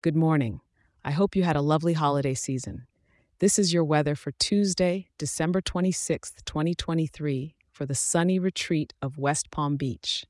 Good 0.00 0.14
morning. 0.14 0.60
I 1.04 1.10
hope 1.10 1.34
you 1.34 1.42
had 1.42 1.56
a 1.56 1.60
lovely 1.60 1.94
holiday 1.94 2.34
season. 2.34 2.86
This 3.40 3.58
is 3.58 3.72
your 3.72 3.82
weather 3.82 4.14
for 4.14 4.30
Tuesday, 4.30 5.08
December 5.18 5.60
26th, 5.60 6.44
2023, 6.44 7.56
for 7.72 7.84
the 7.84 7.96
sunny 7.96 8.38
retreat 8.38 8.94
of 9.02 9.18
West 9.18 9.50
Palm 9.50 9.76
Beach. 9.76 10.24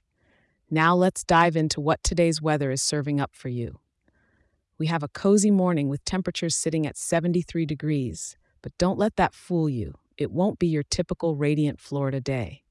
Now 0.71 0.95
let's 0.97 1.23
dive 1.23 1.55
into 1.55 1.83
what 1.83 2.03
today's 2.03 2.41
weather 2.41 2.71
is 2.71 2.81
serving 2.81 3.21
up 3.21 3.35
for 3.35 3.51
you. 3.51 3.79
We 4.79 4.87
have 4.87 5.03
a 5.03 5.09
cozy 5.09 5.51
morning 5.51 5.91
with 5.91 6.03
temperatures 6.07 6.57
sitting 6.57 6.87
at 6.87 6.97
73 6.97 7.67
degrees, 7.67 8.39
but 8.63 8.73
don't 8.79 8.99
let 8.99 9.17
that 9.17 9.35
fool 9.35 9.69
you. 9.69 9.99
It 10.17 10.31
won't 10.31 10.59
be 10.59 10.69
your 10.69 10.83
typical 10.83 11.37
radiant 11.37 11.79
Florida 11.79 12.23
day. 12.23 12.63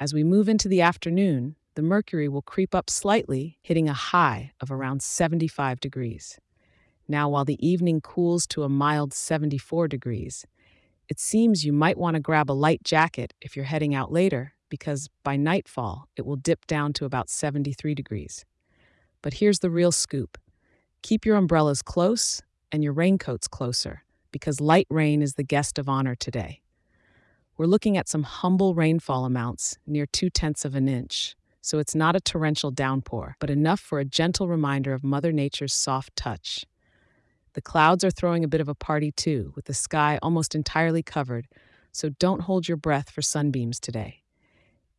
As 0.00 0.12
we 0.12 0.24
move 0.24 0.48
into 0.48 0.66
the 0.66 0.80
afternoon, 0.80 1.54
the 1.78 1.82
mercury 1.82 2.28
will 2.28 2.42
creep 2.42 2.74
up 2.74 2.90
slightly, 2.90 3.56
hitting 3.62 3.88
a 3.88 3.92
high 3.92 4.50
of 4.60 4.68
around 4.68 5.00
75 5.00 5.78
degrees. 5.78 6.40
Now, 7.06 7.28
while 7.28 7.44
the 7.44 7.64
evening 7.64 8.00
cools 8.00 8.48
to 8.48 8.64
a 8.64 8.68
mild 8.68 9.14
74 9.14 9.86
degrees, 9.86 10.44
it 11.08 11.20
seems 11.20 11.64
you 11.64 11.72
might 11.72 11.96
want 11.96 12.14
to 12.14 12.20
grab 12.20 12.50
a 12.50 12.52
light 12.52 12.82
jacket 12.82 13.32
if 13.40 13.54
you're 13.54 13.64
heading 13.64 13.94
out 13.94 14.10
later, 14.10 14.54
because 14.68 15.08
by 15.22 15.36
nightfall 15.36 16.08
it 16.16 16.26
will 16.26 16.34
dip 16.34 16.66
down 16.66 16.92
to 16.94 17.04
about 17.04 17.30
73 17.30 17.94
degrees. 17.94 18.44
But 19.22 19.34
here's 19.34 19.60
the 19.60 19.70
real 19.70 19.92
scoop 19.92 20.36
keep 21.02 21.24
your 21.24 21.36
umbrellas 21.36 21.82
close 21.82 22.42
and 22.72 22.82
your 22.82 22.92
raincoats 22.92 23.46
closer, 23.46 24.02
because 24.32 24.60
light 24.60 24.88
rain 24.90 25.22
is 25.22 25.34
the 25.34 25.44
guest 25.44 25.78
of 25.78 25.88
honor 25.88 26.16
today. 26.16 26.60
We're 27.56 27.66
looking 27.66 27.96
at 27.96 28.08
some 28.08 28.24
humble 28.24 28.74
rainfall 28.74 29.24
amounts, 29.24 29.78
near 29.86 30.06
two 30.06 30.28
tenths 30.28 30.64
of 30.64 30.74
an 30.74 30.88
inch. 30.88 31.36
So 31.68 31.78
it's 31.78 31.94
not 31.94 32.16
a 32.16 32.20
torrential 32.20 32.70
downpour, 32.70 33.36
but 33.38 33.50
enough 33.50 33.78
for 33.78 33.98
a 33.98 34.04
gentle 34.06 34.48
reminder 34.48 34.94
of 34.94 35.04
Mother 35.04 35.32
Nature's 35.32 35.74
soft 35.74 36.16
touch. 36.16 36.64
The 37.52 37.60
clouds 37.60 38.02
are 38.02 38.10
throwing 38.10 38.42
a 38.42 38.48
bit 38.48 38.62
of 38.62 38.70
a 38.70 38.74
party 38.74 39.12
too, 39.12 39.52
with 39.54 39.66
the 39.66 39.74
sky 39.74 40.18
almost 40.22 40.54
entirely 40.54 41.02
covered, 41.02 41.46
so 41.92 42.08
don't 42.08 42.40
hold 42.40 42.68
your 42.68 42.78
breath 42.78 43.10
for 43.10 43.20
sunbeams 43.20 43.78
today. 43.78 44.22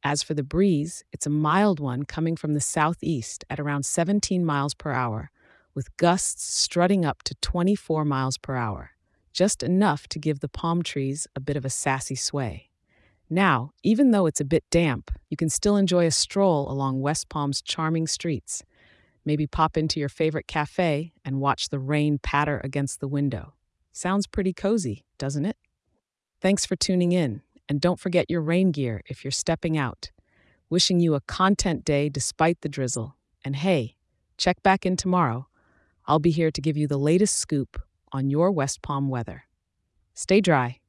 As 0.04 0.22
for 0.22 0.36
the 0.36 0.44
breeze, 0.44 1.04
it's 1.12 1.26
a 1.26 1.32
mild 1.32 1.80
one 1.80 2.04
coming 2.04 2.36
from 2.36 2.54
the 2.54 2.62
southeast 2.62 3.44
at 3.50 3.60
around 3.60 3.84
17 3.84 4.46
miles 4.46 4.76
per 4.76 4.92
hour, 4.92 5.32
with 5.74 5.98
gusts 5.98 6.44
strutting 6.44 7.04
up 7.04 7.24
to 7.24 7.34
24 7.42 8.06
miles 8.06 8.38
per 8.38 8.56
hour 8.56 8.92
just 9.32 9.64
enough 9.64 10.08
to 10.08 10.20
give 10.20 10.40
the 10.40 10.50
palm 10.50 10.84
trees 10.84 11.26
a 11.36 11.40
bit 11.40 11.56
of 11.56 11.64
a 11.64 11.70
sassy 11.70 12.16
sway. 12.16 12.69
Now, 13.30 13.72
even 13.84 14.10
though 14.10 14.26
it's 14.26 14.42
a 14.42 14.46
bit 14.46 14.64
damp, 14.72 15.12
you 15.30 15.38
can 15.38 15.50
still 15.50 15.78
enjoy 15.78 16.08
a 16.08 16.12
stroll 16.12 16.70
along 16.72 17.02
West 17.02 17.30
Palm's 17.30 17.62
charming 17.62 18.08
streets. 18.08 18.64
Maybe 19.24 19.46
pop 19.46 19.78
into 19.78 20.00
your 20.00 20.10
favorite 20.10 20.48
cafe 20.48 21.14
and 21.24 21.40
watch 21.40 21.70
the 21.70 21.78
rain 21.78 22.18
patter 22.18 22.60
against 22.64 23.00
the 23.00 23.08
window. 23.08 23.54
Sounds 23.92 24.26
pretty 24.26 24.52
cozy, 24.52 25.06
doesn't 25.20 25.46
it? 25.46 25.58
Thanks 26.42 26.66
for 26.66 26.76
tuning 26.76 27.12
in, 27.12 27.42
and 27.68 27.80
don't 27.80 28.00
forget 28.00 28.30
your 28.30 28.42
rain 28.42 28.72
gear 28.72 29.02
if 29.06 29.24
you're 29.24 29.32
stepping 29.32 29.78
out. 29.78 30.10
Wishing 30.70 31.00
you 31.00 31.14
a 31.14 31.22
content 31.22 31.86
day 31.86 32.10
despite 32.10 32.62
the 32.62 32.70
drizzle. 32.70 33.16
And 33.46 33.56
hey, 33.56 33.96
check 34.38 34.64
back 34.64 34.86
in 34.88 34.96
tomorrow. 34.96 35.48
I'll 36.08 36.20
be 36.20 36.32
here 36.32 36.50
to 36.50 36.62
give 36.62 36.78
you 36.78 36.88
the 36.88 36.98
latest 36.98 37.38
scoop 37.38 37.80
on 38.12 38.32
your 38.32 38.52
West 38.52 38.82
Palm 38.82 39.10
weather. 39.10 39.44
Stay 40.16 40.42
dry 40.42 40.80